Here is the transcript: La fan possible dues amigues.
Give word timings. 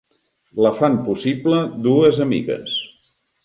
La 0.65 0.71
fan 0.77 0.97
possible 1.11 1.61
dues 1.87 2.21
amigues. 2.29 2.77